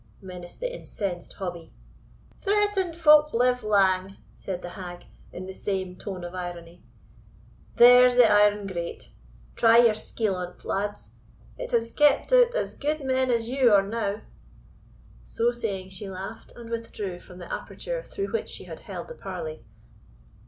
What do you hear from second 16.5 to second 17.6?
and withdrew from the